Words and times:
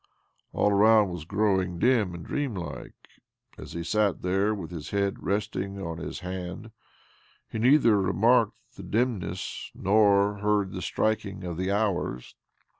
All 0.51 0.71
around 0.71 1.09
was 1.09 1.25
growing^ 1.25 1.77
dim 1.77 2.07
232 2.07 2.07
OBLOMOV 2.07 2.15
and 2.15 2.25
dreamlike. 2.25 3.07
As 3.59 3.73
he 3.73 3.83
Sat 3.83 4.23
there 4.23 4.51
with 4.51 4.71
his 4.71 4.89
head 4.89 5.21
resting 5.21 5.79
on 5.79 5.99
his 5.99 6.21
hand 6.21 6.71
he 7.47 7.59
neither 7.59 8.01
remarked 8.01 8.57
the 8.77 8.81
dimness 8.81 9.69
nor 9.75 10.39
heard 10.39 10.71
the 10.71 10.81
striking 10.81 11.43
of 11.43 11.55
the 11.57 11.71
hours. 11.71 12.33